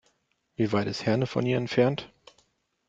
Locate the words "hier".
1.45-1.57